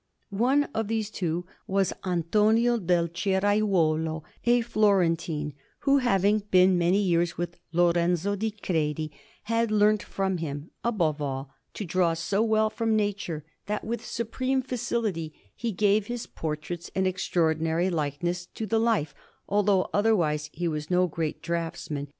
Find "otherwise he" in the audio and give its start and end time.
19.93-20.67